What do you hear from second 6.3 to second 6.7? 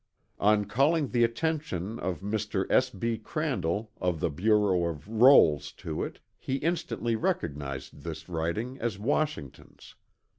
he